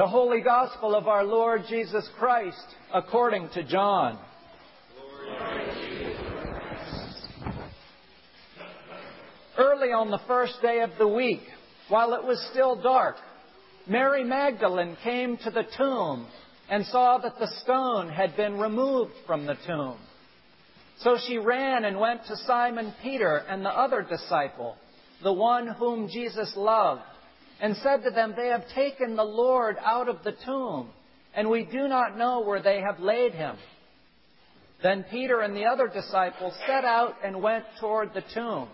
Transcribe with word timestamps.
The 0.00 0.08
Holy 0.08 0.40
Gospel 0.40 0.94
of 0.94 1.08
our 1.08 1.24
Lord 1.24 1.64
Jesus 1.68 2.08
Christ 2.18 2.56
according 2.94 3.50
to 3.50 3.62
John. 3.62 4.18
Early 9.58 9.88
on 9.88 10.10
the 10.10 10.22
first 10.26 10.54
day 10.62 10.80
of 10.80 10.92
the 10.96 11.06
week, 11.06 11.42
while 11.90 12.14
it 12.14 12.24
was 12.24 12.42
still 12.50 12.80
dark, 12.80 13.16
Mary 13.86 14.24
Magdalene 14.24 14.96
came 15.04 15.36
to 15.36 15.50
the 15.50 15.66
tomb 15.76 16.26
and 16.70 16.86
saw 16.86 17.18
that 17.18 17.38
the 17.38 17.52
stone 17.62 18.08
had 18.08 18.34
been 18.38 18.58
removed 18.58 19.12
from 19.26 19.44
the 19.44 19.58
tomb. 19.66 19.98
So 21.00 21.18
she 21.26 21.36
ran 21.36 21.84
and 21.84 22.00
went 22.00 22.24
to 22.24 22.38
Simon 22.46 22.94
Peter 23.02 23.36
and 23.36 23.62
the 23.62 23.68
other 23.68 24.00
disciple, 24.00 24.76
the 25.22 25.34
one 25.34 25.66
whom 25.66 26.08
Jesus 26.08 26.54
loved, 26.56 27.02
and 27.60 27.76
said 27.76 28.02
to 28.04 28.10
them, 28.10 28.34
They 28.36 28.48
have 28.48 28.68
taken 28.74 29.16
the 29.16 29.24
Lord 29.24 29.76
out 29.84 30.08
of 30.08 30.24
the 30.24 30.34
tomb, 30.44 30.90
and 31.34 31.50
we 31.50 31.64
do 31.64 31.88
not 31.88 32.16
know 32.16 32.40
where 32.40 32.62
they 32.62 32.80
have 32.80 33.00
laid 33.00 33.32
him. 33.34 33.56
Then 34.82 35.04
Peter 35.10 35.40
and 35.40 35.54
the 35.54 35.66
other 35.66 35.88
disciple 35.88 36.52
set 36.66 36.84
out 36.84 37.16
and 37.22 37.42
went 37.42 37.64
toward 37.80 38.14
the 38.14 38.24
tomb. 38.34 38.68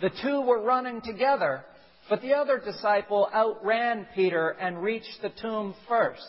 The 0.00 0.10
two 0.22 0.42
were 0.42 0.62
running 0.62 1.00
together, 1.00 1.64
but 2.08 2.20
the 2.20 2.34
other 2.34 2.58
disciple 2.58 3.28
outran 3.34 4.06
Peter 4.14 4.50
and 4.50 4.82
reached 4.82 5.22
the 5.22 5.32
tomb 5.40 5.74
first. 5.88 6.22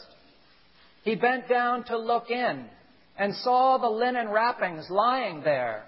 He 1.03 1.15
bent 1.15 1.47
down 1.49 1.83
to 1.85 1.97
look 1.97 2.29
in 2.31 2.65
and 3.17 3.35
saw 3.35 3.77
the 3.77 3.89
linen 3.89 4.29
wrappings 4.29 4.89
lying 4.89 5.41
there, 5.43 5.83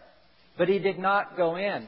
but 0.57 0.67
he 0.67 0.79
did 0.79 0.99
not 0.99 1.37
go 1.37 1.55
in. 1.55 1.87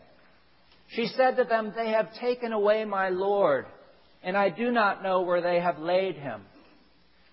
She 0.95 1.07
said 1.15 1.37
to 1.37 1.45
them, 1.45 1.73
They 1.75 1.91
have 1.91 2.13
taken 2.19 2.51
away 2.51 2.85
my 2.85 3.09
Lord, 3.09 3.65
and 4.23 4.37
I 4.37 4.49
do 4.49 4.71
not 4.71 5.03
know 5.03 5.21
where 5.21 5.41
they 5.41 5.59
have 5.59 5.79
laid 5.79 6.15
him. 6.15 6.41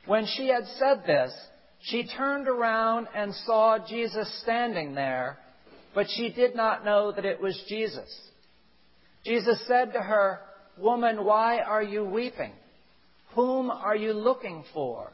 When 0.06 0.26
she 0.26 0.48
had 0.48 0.64
said 0.78 1.02
this, 1.06 1.32
she 1.80 2.08
turned 2.16 2.48
around 2.48 3.08
and 3.14 3.34
saw 3.46 3.78
Jesus 3.86 4.40
standing 4.42 4.94
there, 4.94 5.38
but 5.94 6.06
she 6.08 6.30
did 6.30 6.54
not 6.54 6.84
know 6.84 7.12
that 7.12 7.24
it 7.24 7.40
was 7.40 7.60
Jesus. 7.68 8.08
Jesus 9.24 9.60
said 9.66 9.92
to 9.92 10.00
her, 10.00 10.40
Woman, 10.76 11.24
why 11.24 11.58
are 11.58 11.82
you 11.82 12.04
weeping? 12.04 12.52
Whom 13.34 13.70
are 13.70 13.96
you 13.96 14.12
looking 14.12 14.64
for? 14.72 15.12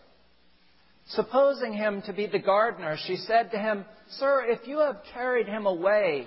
Supposing 1.09 1.73
him 1.73 2.03
to 2.03 2.13
be 2.13 2.27
the 2.27 2.39
gardener, 2.39 2.97
she 3.07 3.17
said 3.17 3.51
to 3.51 3.59
him, 3.59 3.85
Sir, 4.19 4.45
if 4.47 4.67
you 4.67 4.79
have 4.79 5.03
carried 5.13 5.47
him 5.47 5.67
away, 5.67 6.27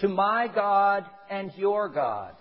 to 0.00 0.08
my 0.08 0.48
God 0.52 1.04
and 1.30 1.52
your 1.56 1.88
God. 1.88 2.34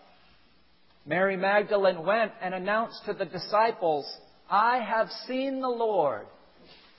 Mary 1.05 1.35
Magdalene 1.35 2.05
went 2.05 2.31
and 2.41 2.53
announced 2.53 3.01
to 3.05 3.13
the 3.13 3.25
disciples, 3.25 4.05
I 4.49 4.79
have 4.79 5.09
seen 5.27 5.61
the 5.61 5.69
Lord. 5.69 6.27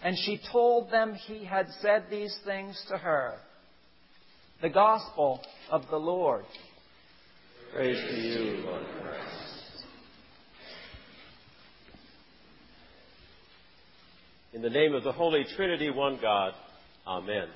And 0.03 0.17
she 0.19 0.41
told 0.51 0.91
them 0.91 1.15
he 1.15 1.45
had 1.45 1.69
said 1.81 2.07
these 2.11 2.37
things 2.45 2.81
to 2.89 2.99
her. 2.99 3.35
The 4.61 4.71
Gospel 4.71 5.41
of 5.71 5.83
the 5.91 5.97
Lord. 5.97 6.45
Praise 7.73 7.97
to 7.97 8.17
you, 8.17 8.65
Lord 8.65 8.85
Christ. 9.01 9.85
In 14.53 14.61
the 14.61 14.71
name 14.71 14.95
of 14.95 15.05
the 15.05 15.13
Holy 15.13 15.45
Trinity, 15.57 15.89
one 15.91 16.19
God. 16.21 16.53
Amen. 17.07 17.49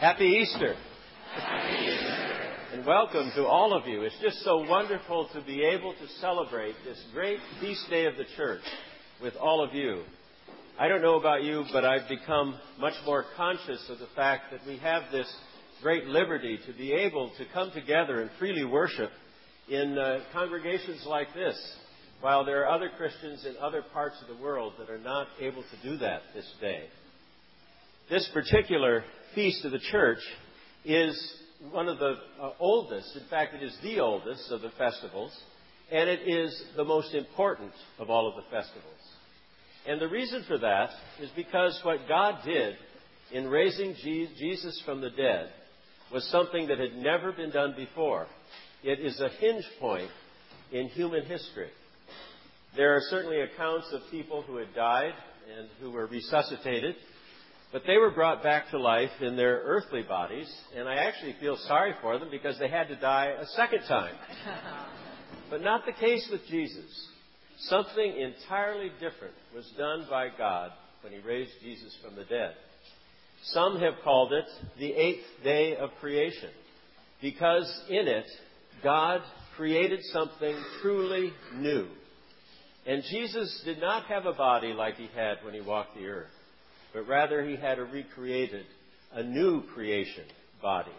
Happy 0.00 0.26
Easter. 0.42 0.74
Happy 1.34 1.86
Easter. 1.86 2.74
And 2.74 2.84
welcome 2.84 3.32
to 3.34 3.46
all 3.46 3.72
of 3.72 3.86
you. 3.86 4.02
It's 4.02 4.18
just 4.20 4.40
so 4.40 4.58
wonderful 4.58 5.26
to 5.32 5.40
be 5.40 5.64
able 5.64 5.94
to 5.94 6.08
celebrate 6.20 6.74
this 6.84 7.02
great 7.14 7.38
feast 7.62 7.88
day 7.88 8.04
of 8.04 8.14
the 8.18 8.26
church 8.36 8.60
with 9.22 9.32
all 9.36 9.64
of 9.64 9.74
you. 9.74 10.02
I 10.78 10.88
don't 10.88 11.00
know 11.00 11.18
about 11.18 11.44
you, 11.44 11.64
but 11.72 11.86
I've 11.86 12.10
become 12.10 12.58
much 12.78 12.92
more 13.06 13.24
conscious 13.38 13.82
of 13.88 13.98
the 13.98 14.08
fact 14.14 14.52
that 14.52 14.66
we 14.66 14.76
have 14.76 15.04
this 15.10 15.34
great 15.82 16.04
liberty 16.04 16.58
to 16.66 16.74
be 16.74 16.92
able 16.92 17.32
to 17.38 17.46
come 17.54 17.70
together 17.70 18.20
and 18.20 18.30
freely 18.38 18.66
worship 18.66 19.10
in 19.70 19.96
uh, 19.96 20.18
congregations 20.34 21.06
like 21.06 21.32
this, 21.32 21.56
while 22.20 22.44
there 22.44 22.66
are 22.66 22.68
other 22.68 22.90
Christians 22.98 23.46
in 23.46 23.56
other 23.62 23.82
parts 23.94 24.16
of 24.20 24.28
the 24.28 24.42
world 24.42 24.74
that 24.78 24.90
are 24.90 24.98
not 24.98 25.28
able 25.40 25.62
to 25.62 25.90
do 25.90 25.96
that 25.96 26.20
this 26.34 26.52
day. 26.60 26.84
This 28.10 28.28
particular 28.34 29.02
feast 29.36 29.66
of 29.66 29.70
the 29.70 29.78
church 29.78 30.18
is 30.84 31.34
one 31.70 31.88
of 31.88 31.98
the 31.98 32.14
uh, 32.40 32.50
oldest, 32.58 33.14
in 33.16 33.28
fact, 33.28 33.54
it 33.54 33.62
is 33.62 33.76
the 33.82 34.00
oldest 34.00 34.50
of 34.50 34.62
the 34.62 34.70
festivals, 34.78 35.30
and 35.92 36.08
it 36.08 36.26
is 36.26 36.64
the 36.74 36.84
most 36.84 37.14
important 37.14 37.72
of 37.98 38.08
all 38.08 38.28
of 38.28 38.34
the 38.34 38.50
festivals. 38.50 38.82
And 39.86 40.00
the 40.00 40.08
reason 40.08 40.42
for 40.48 40.58
that 40.58 40.88
is 41.20 41.30
because 41.36 41.78
what 41.82 42.08
God 42.08 42.38
did 42.44 42.76
in 43.30 43.46
raising 43.48 43.94
Jesus 44.02 44.82
from 44.86 45.02
the 45.02 45.10
dead 45.10 45.50
was 46.12 46.24
something 46.30 46.68
that 46.68 46.78
had 46.78 46.96
never 46.96 47.30
been 47.30 47.50
done 47.50 47.74
before. 47.76 48.26
It 48.82 49.00
is 49.00 49.20
a 49.20 49.28
hinge 49.28 49.64
point 49.78 50.10
in 50.72 50.88
human 50.88 51.26
history. 51.26 51.68
There 52.74 52.94
are 52.96 53.02
certainly 53.10 53.40
accounts 53.40 53.88
of 53.92 54.00
people 54.10 54.42
who 54.42 54.56
had 54.56 54.74
died 54.74 55.12
and 55.58 55.68
who 55.80 55.90
were 55.90 56.06
resuscitated, 56.06 56.96
but 57.76 57.82
they 57.86 57.98
were 57.98 58.10
brought 58.10 58.42
back 58.42 58.70
to 58.70 58.78
life 58.78 59.10
in 59.20 59.36
their 59.36 59.60
earthly 59.62 60.00
bodies, 60.00 60.50
and 60.74 60.88
I 60.88 60.94
actually 60.94 61.36
feel 61.38 61.58
sorry 61.68 61.92
for 62.00 62.18
them 62.18 62.28
because 62.30 62.58
they 62.58 62.70
had 62.70 62.88
to 62.88 62.96
die 62.96 63.34
a 63.38 63.44
second 63.48 63.82
time. 63.86 64.14
but 65.50 65.60
not 65.60 65.84
the 65.84 65.92
case 65.92 66.26
with 66.32 66.40
Jesus. 66.48 66.86
Something 67.58 68.16
entirely 68.16 68.90
different 68.98 69.34
was 69.54 69.70
done 69.76 70.06
by 70.08 70.28
God 70.38 70.70
when 71.02 71.12
He 71.12 71.18
raised 71.18 71.50
Jesus 71.60 71.94
from 72.02 72.16
the 72.16 72.24
dead. 72.24 72.54
Some 73.42 73.78
have 73.80 73.96
called 74.02 74.32
it 74.32 74.46
the 74.78 74.94
eighth 74.94 75.26
day 75.44 75.76
of 75.76 75.90
creation 76.00 76.48
because 77.20 77.70
in 77.90 78.08
it 78.08 78.26
God 78.82 79.20
created 79.54 80.00
something 80.14 80.56
truly 80.80 81.30
new. 81.56 81.88
And 82.86 83.02
Jesus 83.10 83.62
did 83.66 83.82
not 83.82 84.06
have 84.06 84.24
a 84.24 84.32
body 84.32 84.72
like 84.72 84.94
he 84.94 85.10
had 85.14 85.44
when 85.44 85.52
he 85.52 85.60
walked 85.60 85.94
the 85.94 86.06
earth, 86.06 86.30
but 86.96 87.06
rather 87.06 87.44
he 87.44 87.56
had 87.56 87.78
a 87.78 87.84
recreated, 87.84 88.64
a 89.12 89.22
new 89.22 89.62
creation 89.74 90.24
body. 90.62 90.96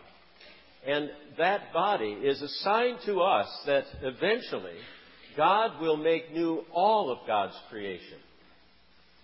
And 0.86 1.10
that 1.40 1.74
body 1.74 2.12
is 2.12 2.40
a 2.40 2.48
sign 2.48 2.98
to 3.08 3.22
us 3.22 3.48
that 3.66 3.86
eventually 4.04 4.78
God 5.36 5.82
will 5.82 5.98
make 5.98 6.32
new 6.32 6.64
all 6.72 7.10
of 7.10 7.26
God's 7.26 7.56
creation. 7.72 8.20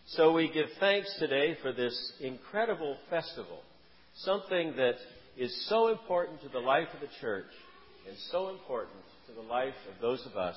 So 0.08 0.34
we 0.34 0.52
give 0.52 0.66
thanks 0.80 1.16
today 1.20 1.56
for 1.62 1.72
this 1.72 1.96
incredible 2.20 2.98
festival, 3.08 3.60
something 4.16 4.74
that 4.76 4.96
is 5.38 5.68
so 5.70 5.90
important 5.90 6.42
to 6.42 6.50
the 6.50 6.58
life 6.58 6.88
of 6.92 7.02
the 7.02 7.16
church 7.22 7.52
and 8.08 8.18
so 8.32 8.50
important 8.50 8.98
to 9.28 9.34
the 9.34 9.48
life 9.48 9.76
of 9.94 10.02
those 10.02 10.26
of 10.26 10.36
us 10.36 10.56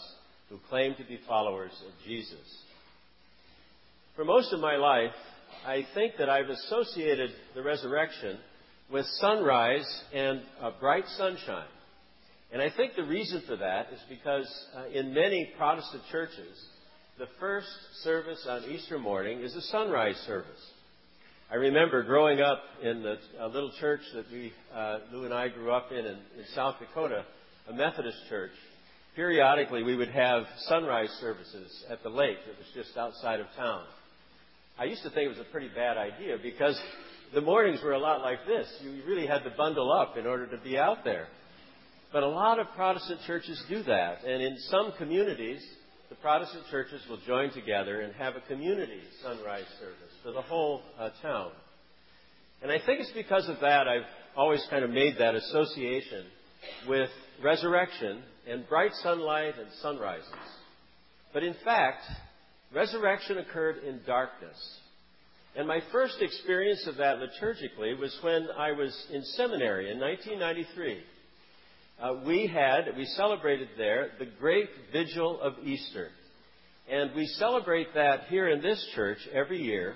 who 0.49 0.59
claim 0.71 0.95
to 0.95 1.05
be 1.05 1.21
followers 1.29 1.73
of 1.87 1.93
Jesus. 2.07 2.63
For 4.15 4.25
most 4.25 4.55
of 4.55 4.61
my 4.61 4.77
life, 4.77 5.13
I 5.67 5.87
think 5.95 6.15
that 6.19 6.29
I've 6.29 6.49
associated 6.49 7.31
the 7.55 7.63
resurrection 7.63 8.39
with 8.91 9.07
sunrise 9.21 9.87
and 10.15 10.43
bright 10.81 11.07
sunshine. 11.17 11.67
And 12.53 12.63
I 12.63 12.71
think 12.77 12.95
the 12.95 13.05
reason 13.05 13.43
for 13.47 13.57
that 13.57 13.89
is 13.93 14.01
because 14.09 14.67
uh, 14.77 14.87
in 14.89 15.13
many 15.13 15.51
Protestant 15.59 16.03
churches, 16.13 16.57
the 17.19 17.27
first 17.41 17.69
service 18.03 18.47
on 18.49 18.65
Easter 18.65 18.99
morning 18.99 19.41
is 19.41 19.55
a 19.57 19.63
sunrise 19.63 20.17
service. 20.27 20.61
I 21.51 21.57
remember 21.57 22.03
growing 22.03 22.41
up 22.41 22.61
in 22.83 23.03
the 23.03 23.19
a 23.41 23.49
little 23.49 23.73
church 23.81 24.01
that 24.15 24.27
we, 24.31 24.53
uh, 24.75 24.99
Lou 25.13 25.25
and 25.25 25.35
I 25.35 25.49
grew 25.49 25.71
up 25.73 25.93
in, 25.93 25.99
in 25.99 26.07
in 26.07 26.45
South 26.55 26.77
Dakota, 26.79 27.25
a 27.69 27.73
Methodist 27.73 28.19
church. 28.29 28.53
Periodically, 29.15 29.83
we 29.83 29.97
would 29.97 30.11
have 30.11 30.45
sunrise 30.69 31.11
services 31.21 31.85
at 31.89 32.03
the 32.03 32.09
lake 32.11 32.37
that 32.47 32.59
was 32.59 32.67
just 32.75 32.97
outside 32.97 33.41
of 33.41 33.47
town. 33.57 33.85
I 34.79 34.85
used 34.85 35.03
to 35.03 35.11
think 35.11 35.27
it 35.27 35.39
was 35.39 35.47
a 35.47 35.51
pretty 35.51 35.71
bad 35.75 35.97
idea 35.97 36.37
because 36.43 36.79
the 37.35 37.41
mornings 37.41 37.81
were 37.83 37.93
a 37.93 37.99
lot 37.99 38.21
like 38.21 38.47
this. 38.47 38.67
You 38.83 39.03
really 39.07 39.27
had 39.27 39.43
to 39.45 39.51
bundle 39.57 39.91
up 39.93 40.17
in 40.17 40.27
order 40.27 40.47
to 40.49 40.59
be 40.59 40.77
out 40.77 40.99
there. 41.03 41.29
But 42.13 42.23
a 42.23 42.29
lot 42.29 42.59
of 42.59 42.67
Protestant 42.77 43.21
churches 43.27 43.63
do 43.69 43.83
that. 43.85 44.25
And 44.25 44.43
in 44.43 44.57
some 44.71 44.93
communities, 44.99 45.63
the 46.09 46.15
Protestant 46.17 46.65
churches 46.71 47.01
will 47.09 47.21
join 47.27 47.53
together 47.53 48.03
and 48.03 48.15
have 48.15 48.35
a 48.37 48.41
community 48.43 49.01
sunrise 49.23 49.65
service 49.81 50.13
for 50.23 50.33
the 50.33 50.43
whole 50.43 50.83
uh, 50.99 51.11
town. 51.23 51.51
And 52.63 52.71
I 52.71 52.79
think 52.85 53.01
it's 53.01 53.13
because 53.13 53.49
of 53.49 53.61
that 53.61 53.89
I've 53.89 54.07
always 54.37 54.65
kind 54.71 54.85
of 54.85 54.91
made 54.91 55.17
that 55.19 55.35
association 55.35 56.27
with 56.89 57.11
resurrection 57.43 58.23
and 58.49 58.69
bright 58.69 58.93
sunlight 59.03 59.55
and 59.59 59.69
sunrises. 59.83 60.29
But 61.33 61.43
in 61.43 61.55
fact, 61.65 62.03
resurrection 62.75 63.39
occurred 63.39 63.85
in 63.85 64.01
darkness. 64.07 64.57
And 65.57 65.67
my 65.67 65.81
first 65.91 66.17
experience 66.21 66.87
of 66.87 66.97
that 66.97 67.17
liturgically 67.17 67.99
was 67.99 68.17
when 68.23 68.49
I 68.59 68.73
was 68.73 68.95
in 69.11 69.23
seminary 69.25 69.91
in 69.91 69.99
1993 69.99 71.03
uh, 72.01 72.15
we 72.27 72.47
had, 72.47 72.95
we 72.97 73.07
celebrated 73.07 73.69
there 73.79 74.11
the 74.19 74.27
great 74.39 74.69
vigil 74.93 75.41
of 75.41 75.55
Easter. 75.65 76.09
And 76.91 77.15
we 77.15 77.27
celebrate 77.27 77.95
that 77.95 78.25
here 78.29 78.49
in 78.49 78.61
this 78.63 78.85
church 78.95 79.19
every 79.33 79.63
year 79.63 79.95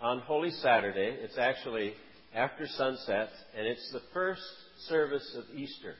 on 0.00 0.20
Holy 0.20 0.50
Saturday. 0.50 1.16
It's 1.20 1.36
actually 1.36 1.94
after 2.34 2.66
sunset, 2.66 3.30
and 3.56 3.66
it's 3.66 3.90
the 3.92 4.02
first 4.12 4.42
service 4.88 5.36
of 5.36 5.44
Easter. 5.56 5.94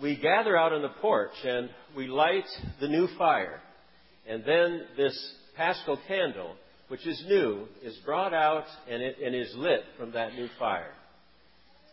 We 0.00 0.16
gather 0.16 0.56
out 0.56 0.72
on 0.72 0.82
the 0.82 0.88
porch 1.00 1.34
and 1.44 1.70
we 1.96 2.06
light 2.06 2.46
the 2.80 2.88
new 2.88 3.08
fire. 3.18 3.60
And 4.30 4.44
then 4.44 4.82
this 4.96 5.34
paschal 5.56 5.98
candle, 6.06 6.54
which 6.86 7.04
is 7.04 7.20
new, 7.26 7.66
is 7.82 7.96
brought 8.04 8.32
out 8.32 8.64
and, 8.88 9.02
it, 9.02 9.16
and 9.24 9.34
is 9.34 9.52
lit 9.56 9.82
from 9.98 10.12
that 10.12 10.34
new 10.34 10.48
fire. 10.56 10.92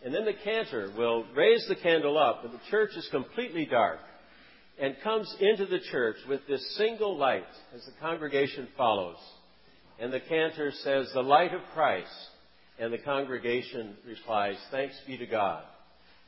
And 0.06 0.14
then 0.14 0.24
the 0.24 0.36
cantor 0.44 0.92
will 0.96 1.26
raise 1.36 1.66
the 1.68 1.76
candle 1.76 2.16
up, 2.16 2.46
and 2.46 2.54
the 2.54 2.62
church 2.70 2.92
is 2.96 3.08
completely 3.10 3.66
dark, 3.66 3.98
and 4.80 4.96
comes 5.04 5.36
into 5.40 5.66
the 5.66 5.80
church 5.92 6.18
with 6.30 6.42
this 6.48 6.78
single 6.78 7.18
light 7.18 7.48
as 7.74 7.84
the 7.86 8.00
congregation 8.00 8.68
follows. 8.78 9.18
And 10.00 10.14
the 10.14 10.20
cantor 10.20 10.72
says, 10.84 11.10
The 11.16 11.22
light 11.22 11.56
of 11.56 11.62
Christ. 11.74 12.08
And 12.80 12.94
the 12.94 13.00
congregation 13.00 13.96
replies, 14.08 14.58
Thanks 14.70 14.94
be 15.08 15.18
to 15.18 15.26
God. 15.26 15.64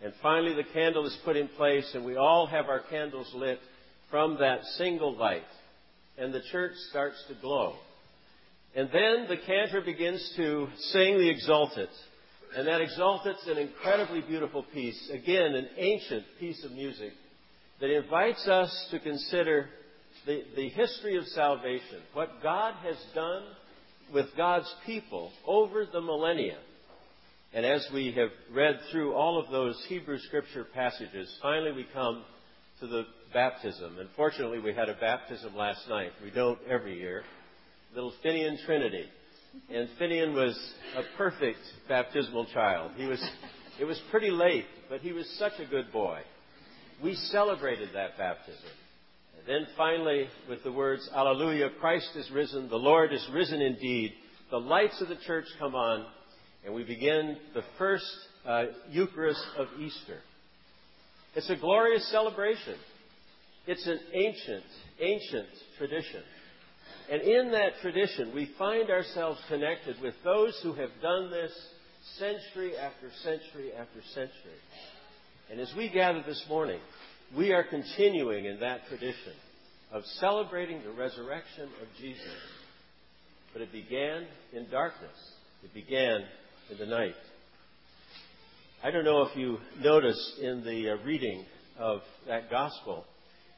And 0.03 0.13
finally, 0.23 0.55
the 0.55 0.73
candle 0.73 1.05
is 1.05 1.15
put 1.23 1.37
in 1.37 1.49
place, 1.49 1.91
and 1.93 2.03
we 2.03 2.15
all 2.15 2.47
have 2.47 2.65
our 2.65 2.79
candles 2.79 3.31
lit 3.35 3.59
from 4.09 4.37
that 4.39 4.63
single 4.79 5.15
light. 5.15 5.43
And 6.19 6.33
the 6.33 6.41
church 6.51 6.73
starts 6.89 7.23
to 7.29 7.35
glow. 7.41 7.75
And 8.75 8.89
then 8.91 9.25
the 9.27 9.37
cantor 9.45 9.81
begins 9.81 10.33
to 10.37 10.67
sing 10.91 11.17
the 11.17 11.33
exultet. 11.33 11.89
And 12.55 12.67
that 12.67 12.81
exultet's 12.81 13.47
an 13.47 13.57
incredibly 13.57 14.21
beautiful 14.21 14.63
piece. 14.73 15.09
Again, 15.11 15.55
an 15.55 15.67
ancient 15.77 16.23
piece 16.39 16.63
of 16.63 16.71
music 16.71 17.11
that 17.79 17.95
invites 17.95 18.47
us 18.47 18.87
to 18.91 18.99
consider 18.99 19.69
the, 20.25 20.43
the 20.55 20.69
history 20.69 21.15
of 21.17 21.25
salvation, 21.27 21.99
what 22.13 22.43
God 22.43 22.73
has 22.83 22.97
done 23.15 23.43
with 24.13 24.25
God's 24.35 24.73
people 24.85 25.31
over 25.45 25.85
the 25.85 26.01
millennia. 26.01 26.57
And 27.53 27.65
as 27.65 27.87
we 27.93 28.11
have 28.11 28.29
read 28.53 28.79
through 28.91 29.13
all 29.13 29.39
of 29.39 29.51
those 29.51 29.81
Hebrew 29.87 30.19
scripture 30.19 30.65
passages, 30.73 31.33
finally 31.41 31.71
we 31.71 31.85
come 31.93 32.23
to 32.79 32.87
the 32.87 33.03
baptism. 33.33 33.97
And 33.99 34.09
fortunately, 34.15 34.59
we 34.59 34.73
had 34.73 34.89
a 34.89 34.95
baptism 34.95 35.55
last 35.55 35.87
night. 35.89 36.11
We 36.23 36.31
don't 36.31 36.59
every 36.67 36.97
year. 36.97 37.23
Little 37.93 38.13
Finian 38.23 38.63
Trinity. 38.65 39.05
And 39.69 39.89
Finian 39.99 40.33
was 40.33 40.57
a 40.95 41.01
perfect 41.17 41.59
baptismal 41.87 42.45
child. 42.53 42.91
He 42.95 43.05
was, 43.05 43.23
it 43.79 43.85
was 43.85 43.99
pretty 44.11 44.29
late, 44.29 44.65
but 44.89 45.01
he 45.01 45.11
was 45.11 45.27
such 45.37 45.53
a 45.59 45.65
good 45.65 45.91
boy. 45.91 46.21
We 47.03 47.15
celebrated 47.15 47.89
that 47.93 48.17
baptism. 48.17 48.69
And 49.37 49.47
then 49.47 49.67
finally, 49.75 50.27
with 50.47 50.63
the 50.63 50.71
words, 50.71 51.09
Alleluia, 51.13 51.69
Christ 51.79 52.09
is 52.15 52.29
risen, 52.31 52.69
the 52.69 52.75
Lord 52.75 53.13
is 53.13 53.25
risen 53.33 53.61
indeed, 53.61 54.13
the 54.51 54.59
lights 54.59 55.01
of 55.01 55.07
the 55.07 55.17
church 55.25 55.45
come 55.59 55.75
on, 55.75 56.05
and 56.65 56.73
we 56.73 56.83
begin 56.83 57.37
the 57.53 57.63
first 57.77 58.05
uh, 58.45 58.65
Eucharist 58.89 59.43
of 59.57 59.67
Easter. 59.79 60.19
It's 61.35 61.49
a 61.49 61.55
glorious 61.55 62.09
celebration. 62.11 62.75
It's 63.67 63.85
an 63.85 63.99
ancient, 64.13 64.63
ancient 64.99 65.47
tradition. 65.77 66.23
And 67.11 67.21
in 67.21 67.51
that 67.51 67.73
tradition, 67.81 68.33
we 68.33 68.51
find 68.57 68.89
ourselves 68.89 69.39
connected 69.47 70.01
with 70.01 70.13
those 70.23 70.59
who 70.63 70.73
have 70.73 70.89
done 71.01 71.31
this 71.31 71.51
century 72.17 72.77
after 72.77 73.09
century 73.23 73.71
after 73.73 74.01
century. 74.13 74.59
And 75.51 75.59
as 75.59 75.73
we 75.75 75.89
gather 75.89 76.23
this 76.25 76.43
morning, 76.47 76.79
we 77.35 77.51
are 77.51 77.63
continuing 77.63 78.45
in 78.45 78.59
that 78.59 78.87
tradition 78.87 79.33
of 79.91 80.03
celebrating 80.19 80.83
the 80.83 80.91
resurrection 80.91 81.63
of 81.81 81.87
Jesus. 81.99 82.23
But 83.53 83.63
it 83.63 83.71
began 83.71 84.27
in 84.53 84.69
darkness. 84.69 85.17
It 85.63 85.73
began 85.73 86.23
in 86.69 86.77
the 86.77 86.85
night. 86.85 87.15
I 88.81 88.91
don't 88.91 89.03
know 89.03 89.23
if 89.23 89.35
you 89.35 89.57
notice 89.81 90.39
in 90.41 90.63
the 90.63 90.91
uh, 90.91 91.05
reading 91.05 91.43
of 91.77 91.99
that 92.27 92.49
gospel, 92.49 93.03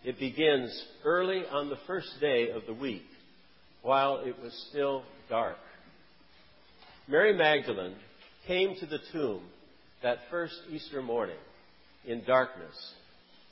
it 0.03 0.17
begins 0.17 0.75
early 1.05 1.43
on 1.45 1.69
the 1.69 1.77
first 1.85 2.09
day 2.19 2.49
of 2.49 2.63
the 2.65 2.73
week 2.73 3.05
while 3.83 4.23
it 4.25 4.35
was 4.41 4.51
still 4.71 5.03
dark. 5.29 5.57
Mary 7.07 7.37
Magdalene 7.37 7.93
came 8.47 8.75
to 8.79 8.87
the 8.87 8.97
tomb 9.11 9.43
that 10.01 10.17
first 10.31 10.55
Easter 10.71 11.03
morning 11.03 11.37
in 12.03 12.23
darkness. 12.23 12.75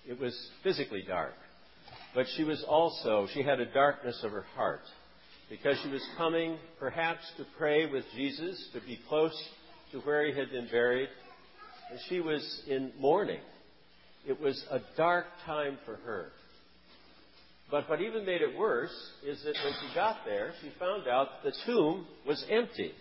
It 0.08 0.20
was 0.20 0.36
physically 0.64 1.04
dark, 1.08 1.36
but 2.16 2.26
she 2.36 2.44
was 2.44 2.66
also, 2.68 3.28
she 3.32 3.44
had 3.44 3.60
a 3.60 3.72
darkness 3.72 4.20
of 4.24 4.32
her 4.32 4.46
heart 4.56 4.82
because 5.52 5.78
she 5.84 5.90
was 5.90 6.02
coming 6.18 6.58
perhaps 6.80 7.22
to 7.38 7.46
pray 7.60 7.86
with 7.86 8.06
Jesus, 8.16 8.70
to 8.74 8.82
be 8.82 9.00
close 9.08 9.38
to 9.92 10.00
where 10.00 10.26
he 10.26 10.36
had 10.36 10.50
been 10.50 10.68
buried, 10.72 11.10
she 12.08 12.20
was 12.20 12.62
in 12.68 12.92
mourning. 13.00 13.40
It 14.28 14.40
was 14.40 14.64
a 14.70 14.80
dark 14.98 15.26
time 15.46 15.78
for 15.86 15.96
her. 15.96 16.28
But 17.72 17.90
what 17.90 18.02
even 18.02 18.26
made 18.26 18.42
it 18.42 18.58
worse 18.58 18.94
is 19.26 19.42
that 19.44 19.56
when 19.64 19.74
she 19.74 19.96
got 19.96 20.18
there, 20.26 20.54
she 20.62 20.72
found 20.80 21.08
out 21.08 21.44
the 21.44 21.54
tomb 21.66 22.06
was 22.28 22.44
empty. 22.50 22.94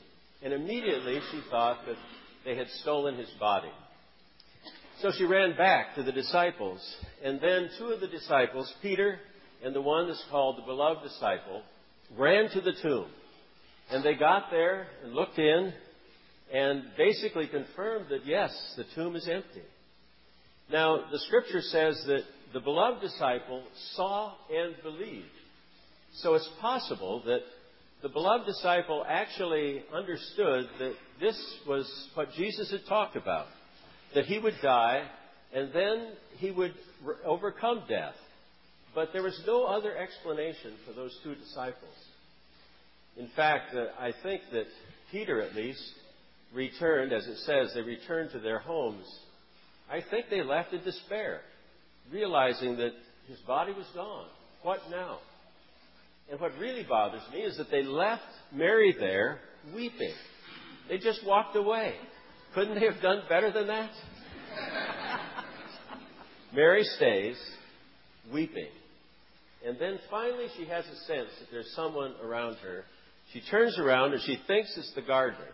And 0.42 0.52
immediately 0.52 1.20
she 1.30 1.40
thought 1.50 1.78
that 1.86 1.96
they 2.44 2.56
had 2.56 2.68
stolen 2.80 3.16
his 3.16 3.30
body. 3.40 3.70
So 5.00 5.10
she 5.16 5.24
ran 5.24 5.56
back 5.56 5.94
to 5.94 6.02
the 6.02 6.12
disciples. 6.12 6.80
And 7.24 7.40
then 7.40 7.70
two 7.78 7.86
of 7.86 8.00
the 8.00 8.08
disciples, 8.08 8.72
Peter 8.82 9.18
and 9.64 9.74
the 9.74 9.80
one 9.80 10.06
that's 10.06 10.24
called 10.30 10.58
the 10.58 10.66
beloved 10.66 11.02
disciple, 11.02 11.62
ran 12.16 12.50
to 12.50 12.60
the 12.60 12.74
tomb. 12.82 13.06
And 13.90 14.04
they 14.04 14.14
got 14.14 14.50
there 14.50 14.86
and 15.02 15.14
looked 15.14 15.38
in 15.38 15.72
and 16.52 16.84
basically 16.96 17.46
confirmed 17.46 18.06
that 18.10 18.26
yes, 18.26 18.50
the 18.76 18.84
tomb 18.94 19.16
is 19.16 19.28
empty. 19.28 19.62
Now, 20.70 21.04
the 21.10 21.18
scripture 21.20 21.60
says 21.60 22.02
that 22.06 22.22
the 22.52 22.60
beloved 22.60 23.00
disciple 23.00 23.62
saw 23.94 24.34
and 24.50 24.74
believed. 24.82 25.26
So 26.16 26.34
it's 26.34 26.48
possible 26.60 27.22
that 27.26 27.40
the 28.02 28.08
beloved 28.08 28.46
disciple 28.46 29.04
actually 29.06 29.82
understood 29.92 30.68
that 30.78 30.94
this 31.20 31.38
was 31.66 32.08
what 32.14 32.32
Jesus 32.32 32.70
had 32.70 32.86
talked 32.88 33.16
about 33.16 33.46
that 34.14 34.24
he 34.24 34.38
would 34.38 34.54
die 34.62 35.02
and 35.54 35.70
then 35.72 36.12
he 36.38 36.50
would 36.50 36.74
overcome 37.24 37.82
death. 37.88 38.14
But 38.94 39.10
there 39.12 39.22
was 39.22 39.38
no 39.46 39.64
other 39.64 39.96
explanation 39.96 40.72
for 40.86 40.92
those 40.92 41.16
two 41.22 41.34
disciples. 41.34 41.94
In 43.16 43.28
fact, 43.36 43.74
uh, 43.74 43.86
I 43.98 44.12
think 44.22 44.42
that 44.52 44.66
Peter, 45.10 45.42
at 45.42 45.54
least, 45.54 45.82
returned, 46.54 47.12
as 47.12 47.26
it 47.26 47.38
says, 47.38 47.72
they 47.74 47.82
returned 47.82 48.30
to 48.32 48.40
their 48.40 48.58
homes. 48.58 49.06
I 49.90 50.00
think 50.10 50.26
they 50.30 50.42
left 50.42 50.72
in 50.72 50.82
despair, 50.82 51.40
realizing 52.12 52.76
that 52.76 52.92
his 53.26 53.38
body 53.46 53.72
was 53.72 53.86
gone. 53.94 54.26
What 54.62 54.80
now? 54.90 55.18
And 56.30 56.40
what 56.40 56.52
really 56.58 56.84
bothers 56.84 57.22
me 57.32 57.40
is 57.40 57.56
that 57.56 57.70
they 57.70 57.82
left 57.82 58.22
Mary 58.52 58.94
there 58.98 59.38
weeping. 59.74 60.14
They 60.88 60.98
just 60.98 61.24
walked 61.26 61.56
away. 61.56 61.94
Couldn't 62.54 62.78
they 62.78 62.86
have 62.86 63.00
done 63.02 63.22
better 63.28 63.52
than 63.52 63.66
that? 63.68 63.90
Mary 66.54 66.84
stays 66.96 67.36
weeping. 68.32 68.68
And 69.66 69.78
then 69.78 69.98
finally 70.10 70.46
she 70.56 70.66
has 70.66 70.84
a 70.84 70.96
sense 71.06 71.28
that 71.40 71.50
there's 71.50 71.72
someone 71.74 72.14
around 72.22 72.56
her. 72.56 72.84
She 73.32 73.42
turns 73.50 73.78
around 73.78 74.12
and 74.12 74.22
she 74.22 74.38
thinks 74.46 74.74
it's 74.76 74.92
the 74.94 75.02
gardener. 75.02 75.48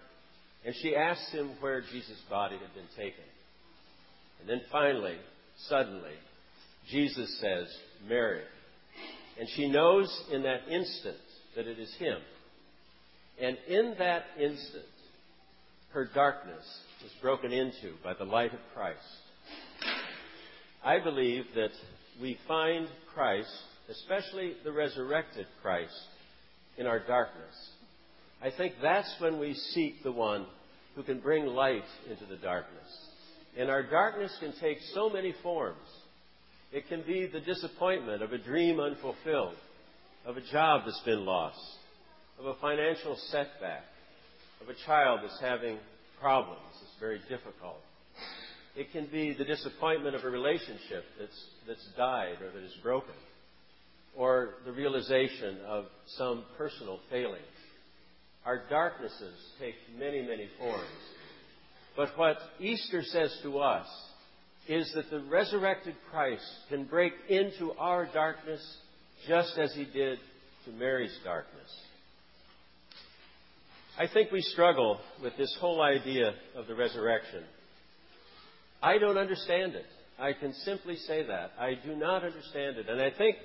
And 0.64 0.74
she 0.80 0.96
asks 0.96 1.30
him 1.30 1.50
where 1.60 1.82
Jesus' 1.82 2.20
body 2.30 2.56
had 2.56 2.74
been 2.74 2.88
taken. 2.96 3.24
And 4.40 4.48
then 4.48 4.62
finally, 4.72 5.16
suddenly, 5.68 6.14
Jesus 6.90 7.38
says, 7.40 7.66
Mary. 8.08 8.42
And 9.38 9.48
she 9.56 9.68
knows 9.68 10.08
in 10.32 10.42
that 10.42 10.68
instant 10.70 11.16
that 11.56 11.66
it 11.66 11.78
is 11.78 11.94
him. 11.98 12.18
And 13.40 13.56
in 13.68 13.94
that 13.98 14.24
instant, 14.38 14.84
her 15.92 16.08
darkness 16.14 16.64
is 17.04 17.12
broken 17.20 17.52
into 17.52 17.94
by 18.02 18.14
the 18.14 18.24
light 18.24 18.52
of 18.52 18.60
Christ. 18.74 18.98
I 20.84 21.00
believe 21.00 21.44
that 21.54 21.72
we 22.20 22.38
find 22.46 22.86
Christ, 23.14 23.50
especially 23.88 24.54
the 24.64 24.72
resurrected 24.72 25.46
Christ, 25.62 25.94
in 26.76 26.86
our 26.86 27.00
darkness. 27.00 27.54
I 28.44 28.50
think 28.50 28.74
that's 28.82 29.12
when 29.20 29.38
we 29.38 29.54
seek 29.54 30.02
the 30.02 30.12
one 30.12 30.44
who 30.94 31.02
can 31.02 31.18
bring 31.18 31.46
light 31.46 31.82
into 32.10 32.26
the 32.26 32.36
darkness. 32.36 32.86
And 33.58 33.70
our 33.70 33.82
darkness 33.82 34.36
can 34.38 34.52
take 34.60 34.76
so 34.92 35.08
many 35.08 35.34
forms. 35.42 35.78
It 36.70 36.86
can 36.88 37.02
be 37.06 37.26
the 37.26 37.40
disappointment 37.40 38.22
of 38.22 38.34
a 38.34 38.38
dream 38.38 38.80
unfulfilled, 38.80 39.54
of 40.26 40.36
a 40.36 40.42
job 40.52 40.82
that's 40.84 41.00
been 41.06 41.24
lost, 41.24 41.58
of 42.38 42.44
a 42.44 42.54
financial 42.60 43.16
setback, 43.30 43.84
of 44.60 44.68
a 44.68 44.74
child 44.84 45.20
that's 45.22 45.40
having 45.40 45.78
problems, 46.20 46.60
it's 46.82 47.00
very 47.00 47.20
difficult. 47.30 47.80
It 48.76 48.92
can 48.92 49.06
be 49.06 49.32
the 49.32 49.44
disappointment 49.44 50.16
of 50.16 50.24
a 50.24 50.28
relationship 50.28 51.04
that's, 51.18 51.44
that's 51.66 51.88
died 51.96 52.42
or 52.42 52.50
that 52.50 52.62
is 52.62 52.76
broken, 52.82 53.14
or 54.14 54.56
the 54.66 54.72
realization 54.72 55.58
of 55.66 55.86
some 56.18 56.44
personal 56.58 56.98
failing. 57.10 57.40
Our 58.44 58.62
darknesses 58.68 59.34
take 59.58 59.74
many, 59.98 60.22
many 60.22 60.48
forms. 60.58 60.84
But 61.96 62.10
what 62.16 62.36
Easter 62.60 63.02
says 63.02 63.36
to 63.42 63.58
us 63.58 63.86
is 64.68 64.90
that 64.94 65.10
the 65.10 65.20
resurrected 65.20 65.94
Christ 66.10 66.44
can 66.68 66.84
break 66.84 67.12
into 67.28 67.72
our 67.78 68.06
darkness 68.12 68.60
just 69.28 69.56
as 69.58 69.72
he 69.74 69.84
did 69.84 70.18
to 70.64 70.72
Mary's 70.72 71.16
darkness. 71.24 71.70
I 73.98 74.08
think 74.12 74.32
we 74.32 74.40
struggle 74.40 74.98
with 75.22 75.36
this 75.36 75.56
whole 75.60 75.80
idea 75.80 76.32
of 76.56 76.66
the 76.66 76.74
resurrection. 76.74 77.44
I 78.82 78.98
don't 78.98 79.18
understand 79.18 79.74
it. 79.74 79.86
I 80.18 80.32
can 80.32 80.52
simply 80.64 80.96
say 80.96 81.26
that. 81.26 81.52
I 81.58 81.74
do 81.74 81.94
not 81.94 82.24
understand 82.24 82.76
it. 82.76 82.88
And 82.88 83.00
I 83.00 83.10
think, 83.10 83.36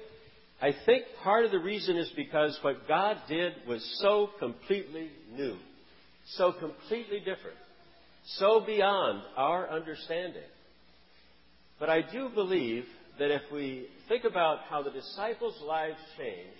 I 0.61 0.73
think 0.85 1.03
part 1.23 1.45
of 1.45 1.51
the 1.51 1.59
reason 1.59 1.97
is 1.97 2.11
because 2.15 2.57
what 2.61 2.87
God 2.87 3.17
did 3.27 3.53
was 3.67 3.83
so 4.01 4.29
completely 4.39 5.09
new, 5.33 5.55
so 6.35 6.51
completely 6.51 7.19
different, 7.19 7.57
so 8.37 8.61
beyond 8.65 9.21
our 9.37 9.69
understanding. 9.69 10.41
But 11.79 11.89
I 11.89 12.01
do 12.01 12.29
believe 12.33 12.85
that 13.19 13.31
if 13.31 13.43
we 13.53 13.87
think 14.09 14.25
about 14.25 14.59
how 14.69 14.83
the 14.83 14.91
disciples' 14.91 15.61
lives 15.65 15.97
changed, 16.17 16.59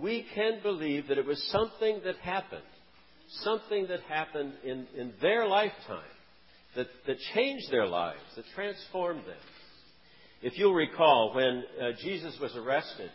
we 0.00 0.26
can 0.34 0.60
believe 0.62 1.08
that 1.08 1.18
it 1.18 1.26
was 1.26 1.42
something 1.50 2.00
that 2.04 2.16
happened 2.16 2.62
something 3.40 3.86
that 3.88 4.00
happened 4.02 4.52
in, 4.64 4.86
in 4.96 5.12
their 5.20 5.46
lifetime 5.46 6.02
that, 6.76 6.86
that 7.06 7.16
changed 7.34 7.70
their 7.70 7.86
lives, 7.86 8.20
that 8.36 8.44
transformed 8.54 9.20
them. 9.20 9.36
If 10.42 10.58
you'll 10.58 10.74
recall, 10.74 11.32
when 11.34 11.64
uh, 11.80 11.92
Jesus 12.02 12.36
was 12.40 12.54
arrested 12.56 13.10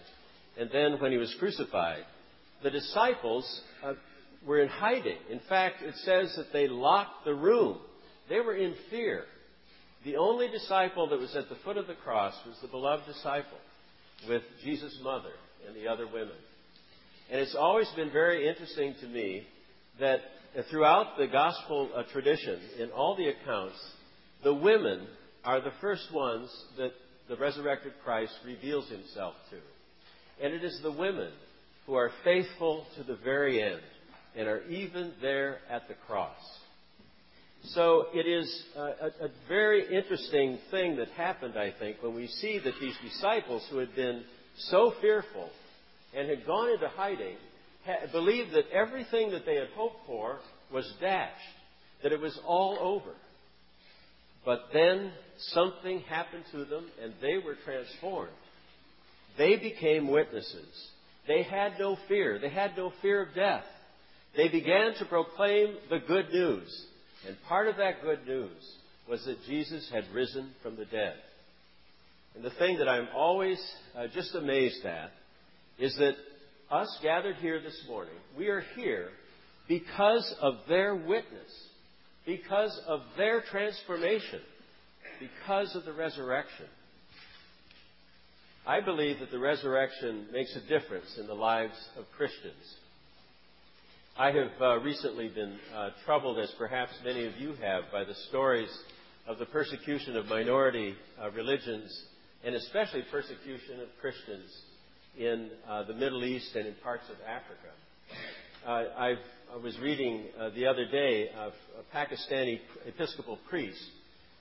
and 0.58 0.70
then 0.72 1.00
when 1.00 1.12
he 1.12 1.18
was 1.18 1.36
crucified, 1.40 2.04
the 2.64 2.72
disciples 2.72 3.62
uh, 3.84 3.94
were 4.46 4.62
in 4.62 4.70
hiding. 4.70 5.18
In 5.30 5.42
fact, 5.50 5.82
it 5.82 5.96
says 6.06 6.34
that 6.38 6.54
they 6.54 6.68
locked 6.68 7.26
the 7.26 7.34
room. 7.34 7.80
They 8.30 8.40
were 8.40 8.56
in 8.56 8.76
fear. 8.90 9.26
The 10.06 10.16
only 10.16 10.48
disciple 10.48 11.10
that 11.10 11.20
was 11.20 11.36
at 11.36 11.50
the 11.50 11.58
foot 11.66 11.78
of 11.78 11.88
the 11.88 11.96
cross 11.96 12.34
was 12.46 12.56
the 12.62 12.70
beloved 12.70 13.06
disciple 13.06 13.58
with 14.28 14.44
Jesus' 14.64 14.98
mother 15.04 15.34
and 15.68 15.76
the 15.76 15.90
other 15.90 16.08
women. 16.08 16.36
And 17.30 17.42
it's 17.42 17.56
always 17.56 17.90
been 17.96 18.12
very 18.12 18.48
interesting 18.48 18.96
to 19.02 19.08
me 19.08 19.46
that 20.00 20.22
throughout 20.70 21.18
the 21.18 21.28
gospel 21.28 21.90
uh, 21.94 22.04
tradition, 22.14 22.60
in 22.80 22.90
all 22.92 23.18
the 23.18 23.28
accounts, 23.28 23.78
the 24.46 24.54
women 24.54 25.08
are 25.44 25.60
the 25.60 25.74
first 25.82 26.08
ones 26.14 26.50
that 26.78 26.92
the 27.28 27.36
resurrected 27.36 27.94
Christ 28.04 28.34
reveals 28.46 28.90
himself 28.90 29.36
to. 29.50 29.58
And 30.44 30.54
it 30.54 30.64
is 30.64 30.80
the 30.82 30.92
women 30.92 31.32
who 31.86 31.96
are 31.96 32.12
faithful 32.24 32.86
to 32.98 33.04
the 33.04 33.16
very 33.24 33.62
end 33.62 33.82
and 34.36 34.48
are 34.48 34.64
even 34.68 35.14
there 35.22 35.60
at 35.70 35.88
the 35.88 35.96
cross. 36.06 36.38
So 37.64 38.06
it 38.14 38.28
is 38.28 38.64
a, 38.76 39.26
a, 39.26 39.30
very 39.48 39.84
interesting 39.94 40.60
thing 40.70 40.98
that 40.98 41.10
happened, 41.10 41.58
I 41.58 41.74
think, 41.78 41.98
when 42.02 42.16
we 42.16 42.28
see 42.28 42.60
that 42.64 42.74
these 42.80 42.96
disciples 43.04 43.66
who 43.70 43.78
had 43.78 43.94
been 43.96 44.24
so 44.58 44.94
fearful 45.02 45.50
and 46.16 46.30
had 46.30 46.46
gone 46.46 46.70
into 46.70 46.88
hiding 46.88 47.36
believed 48.12 48.52
that 48.54 48.70
everything 48.72 49.32
that 49.32 49.46
they 49.46 49.56
had 49.56 49.70
hoped 49.76 50.06
for 50.06 50.40
was 50.72 50.92
dashed, 51.02 51.34
that 52.04 52.12
it 52.12 52.20
was 52.20 52.38
all 52.46 52.78
over. 52.80 53.16
But 54.48 54.70
then 54.72 55.12
something 55.50 56.00
happened 56.08 56.46
to 56.54 56.64
them 56.64 56.86
and 57.04 57.14
they 57.22 57.38
were 57.38 57.58
transformed. 57.66 58.32
They 59.38 59.58
became 59.58 60.10
witnesses. 60.10 60.90
They 61.28 61.44
had 61.44 61.74
no 61.78 61.98
fear. 62.08 62.40
They 62.40 62.48
had 62.50 62.78
no 62.78 62.94
fear 63.02 63.24
of 63.24 63.36
death. 63.36 63.66
They 64.38 64.48
began 64.48 64.94
to 65.00 65.06
proclaim 65.06 65.76
the 65.90 66.00
good 66.00 66.30
news. 66.32 66.86
And 67.28 67.36
part 67.50 67.68
of 67.68 67.76
that 67.76 68.02
good 68.02 68.26
news 68.26 68.76
was 69.10 69.22
that 69.26 69.44
Jesus 69.48 69.90
had 69.94 70.06
risen 70.14 70.52
from 70.64 70.78
the 70.78 70.86
dead. 70.86 71.16
And 72.34 72.42
the 72.42 72.52
thing 72.52 72.78
that 72.78 72.88
I'm 72.88 73.10
always 73.14 73.60
uh, 73.98 74.08
just 74.14 74.34
amazed 74.34 74.86
at 74.86 75.12
is 75.78 75.94
that 75.98 76.16
us 76.72 77.00
gathered 77.04 77.36
here 77.36 77.62
this 77.62 77.84
morning, 77.90 78.16
we 78.38 78.48
are 78.48 78.64
here 78.78 79.10
because 79.68 80.34
of 80.42 80.54
their 80.70 80.96
witness, 80.96 81.52
because 82.28 82.78
of 82.86 83.00
their 83.16 83.42
transformation, 83.42 84.42
because 85.20 85.74
of 85.76 85.86
the 85.86 85.94
resurrection. 85.94 86.66
I 88.68 88.82
believe 88.82 89.22
that 89.22 89.32
the 89.32 89.40
resurrection 89.40 90.28
makes 90.34 90.54
a 90.58 90.68
difference 90.68 91.18
in 91.18 91.26
the 91.26 91.34
lives 91.34 91.74
of 91.98 92.04
Christians. 92.18 92.76
I 94.20 94.32
have 94.32 94.52
uh, 94.62 94.80
recently 94.80 95.30
been 95.30 95.58
uh, 95.74 95.92
troubled, 96.06 96.38
as 96.38 96.52
perhaps 96.58 96.92
many 97.06 97.26
of 97.26 97.38
you 97.38 97.54
have, 97.62 97.86
by 97.94 98.04
the 98.04 98.16
stories 98.28 98.70
of 99.26 99.40
the 99.40 99.46
persecution 99.46 100.18
of 100.18 100.26
minority 100.26 100.96
uh, 101.22 101.32
religions, 101.32 102.04
and 102.44 102.56
especially 102.56 103.04
persecution 103.10 103.80
of 103.80 103.88
Christians 104.02 104.52
in 105.18 105.50
uh, 105.66 105.84
the 105.84 105.94
Middle 105.94 106.26
East 106.26 106.54
and 106.56 106.68
in 106.68 106.74
parts 106.84 107.06
of 107.10 107.16
Africa. 107.26 107.72
Uh, 108.66 108.70
i 108.98 109.16
was 109.64 109.78
reading 109.80 110.26
uh, 110.40 110.50
the 110.50 110.66
other 110.66 110.86
day 110.86 111.30
a 111.30 111.52
Pakistani 111.96 112.60
Episcopal 112.86 113.38
priest 113.50 113.82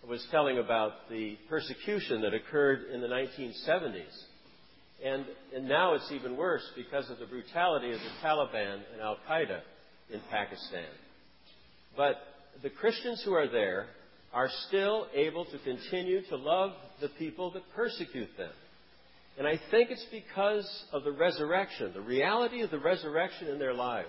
was 0.09 0.27
telling 0.31 0.59
about 0.59 1.09
the 1.11 1.37
persecution 1.49 2.23
that 2.23 2.35
occurred 2.35 2.91
in 2.93 3.01
the 3.01 3.07
1970s. 3.07 4.05
And, 5.05 5.25
and 5.55 5.69
now 5.69 5.95
it's 5.95 6.11
even 6.13 6.37
worse 6.37 6.63
because 6.77 7.09
of 7.11 7.19
the 7.19 7.27
brutality 7.27 7.93
of 7.93 8.01
the 8.01 8.27
Taliban 8.27 8.81
and 8.93 9.01
Al 9.01 9.19
Qaeda 9.29 9.61
in 10.13 10.21
Pakistan. 10.31 10.89
But 11.97 12.17
the 12.63 12.71
Christians 12.71 13.23
who 13.25 13.35
are 13.35 13.49
there 13.49 13.87
are 14.33 14.49
still 14.69 15.07
able 15.15 15.45
to 15.47 15.59
continue 15.59 16.23
to 16.29 16.37
love 16.37 16.73
the 17.01 17.09
people 17.11 17.53
that 17.53 17.63
persecute 17.75 18.37
them. 18.37 18.53
And 19.39 19.47
I 19.47 19.61
think 19.71 19.91
it's 19.91 20.07
because 20.11 20.67
of 20.93 21.05
the 21.05 21.13
resurrection, 21.13 21.93
the 21.93 22.01
reality 22.01 22.63
of 22.63 22.71
the 22.71 22.79
resurrection 22.79 23.49
in 23.49 23.59
their 23.59 23.75
lives. 23.75 24.09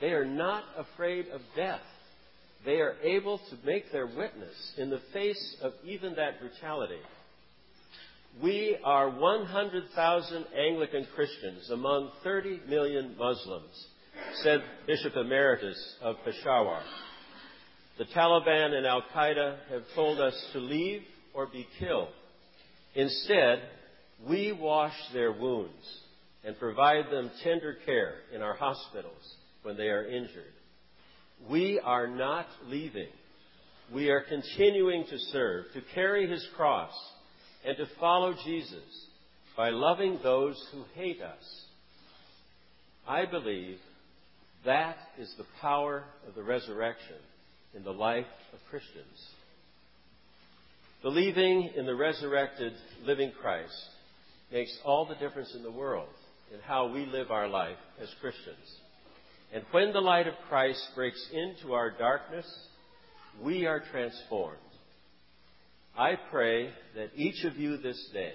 They 0.00 0.12
are 0.12 0.24
not 0.24 0.64
afraid 0.76 1.28
of 1.28 1.40
death. 1.56 1.80
They 2.64 2.80
are 2.80 2.96
able 3.02 3.38
to 3.38 3.66
make 3.66 3.90
their 3.90 4.06
witness 4.06 4.54
in 4.76 4.90
the 4.90 5.00
face 5.12 5.56
of 5.62 5.72
even 5.84 6.14
that 6.16 6.40
brutality. 6.40 7.00
We 8.42 8.76
are 8.84 9.10
100,000 9.10 10.44
Anglican 10.58 11.06
Christians 11.14 11.70
among 11.70 12.10
30 12.24 12.62
million 12.68 13.14
Muslims, 13.16 13.86
said 14.42 14.62
Bishop 14.86 15.14
Emeritus 15.16 15.96
of 16.02 16.16
Peshawar. 16.24 16.82
The 17.96 18.06
Taliban 18.06 18.72
and 18.72 18.86
Al 18.86 19.02
Qaeda 19.14 19.56
have 19.70 19.82
told 19.94 20.20
us 20.20 20.34
to 20.52 20.58
leave 20.58 21.02
or 21.32 21.46
be 21.46 21.66
killed. 21.78 22.08
Instead, 22.96 23.62
we 24.26 24.52
wash 24.52 24.94
their 25.12 25.32
wounds 25.32 25.72
and 26.44 26.58
provide 26.58 27.10
them 27.10 27.30
tender 27.42 27.76
care 27.84 28.14
in 28.34 28.42
our 28.42 28.54
hospitals 28.54 29.36
when 29.62 29.76
they 29.76 29.88
are 29.88 30.06
injured. 30.06 30.52
We 31.50 31.80
are 31.80 32.06
not 32.06 32.46
leaving. 32.66 33.08
We 33.92 34.10
are 34.10 34.22
continuing 34.22 35.04
to 35.04 35.18
serve, 35.32 35.66
to 35.74 35.82
carry 35.94 36.28
his 36.28 36.46
cross, 36.56 36.92
and 37.66 37.76
to 37.76 37.86
follow 37.98 38.34
Jesus 38.44 39.06
by 39.56 39.70
loving 39.70 40.18
those 40.22 40.62
who 40.72 40.84
hate 40.94 41.20
us. 41.20 41.64
I 43.06 43.26
believe 43.26 43.78
that 44.64 44.96
is 45.18 45.32
the 45.36 45.46
power 45.60 46.04
of 46.26 46.34
the 46.34 46.42
resurrection 46.42 47.16
in 47.74 47.84
the 47.84 47.92
life 47.92 48.26
of 48.52 48.58
Christians. 48.70 49.28
Believing 51.02 51.70
in 51.76 51.84
the 51.84 51.94
resurrected, 51.94 52.72
living 53.04 53.32
Christ 53.40 53.90
makes 54.54 54.78
all 54.84 55.04
the 55.04 55.16
difference 55.16 55.52
in 55.56 55.64
the 55.64 55.70
world 55.70 56.08
in 56.54 56.60
how 56.60 56.86
we 56.86 57.04
live 57.06 57.32
our 57.32 57.48
life 57.48 57.76
as 58.00 58.08
Christians. 58.20 58.78
And 59.52 59.64
when 59.72 59.92
the 59.92 60.00
light 60.00 60.28
of 60.28 60.34
Christ 60.48 60.80
breaks 60.94 61.28
into 61.32 61.74
our 61.74 61.90
darkness, 61.90 62.46
we 63.42 63.66
are 63.66 63.82
transformed. 63.90 64.58
I 65.98 66.12
pray 66.30 66.70
that 66.94 67.10
each 67.16 67.44
of 67.44 67.56
you 67.56 67.78
this 67.78 68.00
day 68.12 68.32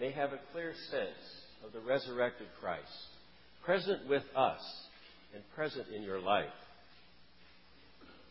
may 0.00 0.12
have 0.12 0.32
a 0.32 0.40
clear 0.52 0.72
sense 0.90 1.64
of 1.64 1.72
the 1.72 1.80
resurrected 1.80 2.46
Christ, 2.58 2.82
present 3.66 4.08
with 4.08 4.22
us 4.34 4.60
and 5.34 5.42
present 5.54 5.88
in 5.94 6.02
your 6.02 6.20
life. 6.20 6.46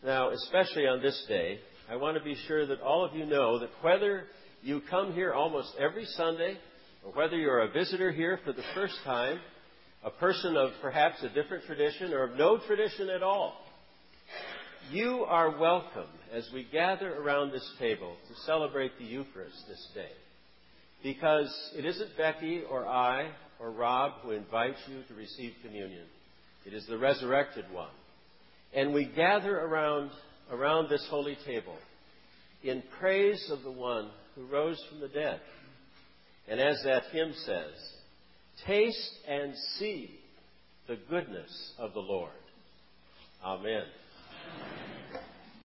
Now, 0.04 0.30
especially 0.30 0.88
on 0.88 1.00
this 1.00 1.24
day, 1.28 1.60
I 1.88 1.94
want 1.94 2.18
to 2.18 2.24
be 2.24 2.36
sure 2.48 2.66
that 2.66 2.80
all 2.80 3.04
of 3.04 3.14
you 3.14 3.24
know 3.24 3.60
that 3.60 3.70
whether 3.82 4.24
you 4.62 4.82
come 4.90 5.12
here 5.12 5.32
almost 5.32 5.74
every 5.78 6.06
Sunday, 6.06 6.58
or 7.04 7.12
whether 7.12 7.36
you're 7.36 7.60
a 7.60 7.70
visitor 7.70 8.10
here 8.10 8.38
for 8.44 8.52
the 8.52 8.62
first 8.74 8.94
time, 9.04 9.38
a 10.04 10.10
person 10.10 10.56
of 10.56 10.70
perhaps 10.80 11.22
a 11.22 11.28
different 11.28 11.64
tradition 11.66 12.12
or 12.12 12.24
of 12.24 12.36
no 12.36 12.58
tradition 12.58 13.10
at 13.10 13.22
all, 13.22 13.54
you 14.90 15.24
are 15.28 15.58
welcome 15.58 16.08
as 16.32 16.48
we 16.52 16.66
gather 16.70 17.14
around 17.14 17.50
this 17.50 17.68
table 17.78 18.16
to 18.28 18.34
celebrate 18.42 18.92
the 18.98 19.04
Eucharist 19.04 19.56
this 19.68 19.88
day. 19.94 20.10
Because 21.02 21.52
it 21.76 21.84
isn't 21.84 22.16
Becky 22.16 22.62
or 22.68 22.86
I 22.86 23.30
or 23.60 23.70
Rob 23.70 24.12
who 24.22 24.32
invites 24.32 24.78
you 24.88 25.02
to 25.08 25.14
receive 25.14 25.52
communion. 25.62 26.06
It 26.66 26.74
is 26.74 26.86
the 26.86 26.98
resurrected 26.98 27.66
one. 27.72 27.90
And 28.74 28.92
we 28.92 29.04
gather 29.04 29.58
around, 29.58 30.10
around 30.50 30.88
this 30.88 31.06
holy 31.10 31.36
table 31.46 31.76
in 32.62 32.82
praise 32.98 33.50
of 33.50 33.62
the 33.62 33.70
one 33.70 34.10
who 34.34 34.46
rose 34.46 34.82
from 34.88 35.00
the 35.00 35.08
dead. 35.08 35.40
And 36.48 36.60
as 36.60 36.82
that 36.84 37.04
hymn 37.12 37.32
says, 37.44 37.74
taste 38.66 39.12
and 39.26 39.54
see 39.78 40.18
the 40.86 40.98
goodness 41.08 41.72
of 41.78 41.94
the 41.94 42.00
Lord. 42.00 42.30
Amen. 43.44 43.82
Amen. 43.82 45.22